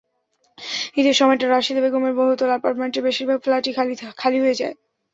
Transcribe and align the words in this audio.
ঈদের 0.97 1.15
সময়টা 1.19 1.45
রাশিদা 1.47 1.81
বেগমদের 1.83 2.17
বহুতল 2.19 2.49
অ্যাপার্টমেন্টের 2.51 3.05
বেশির 3.07 3.27
ভাগ 3.29 3.39
ফ্ল্যাটই 3.41 3.71
খালি 4.21 4.37
হয়ে 4.43 4.59
যায়। 4.61 4.75